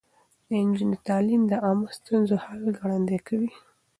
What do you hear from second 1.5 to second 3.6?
عامه ستونزو حل ګړندی کوي.